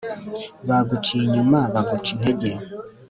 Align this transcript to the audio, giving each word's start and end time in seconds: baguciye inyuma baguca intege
baguciye 0.67 1.23
inyuma 1.27 1.59
baguca 1.73 2.09
intege 2.15 2.49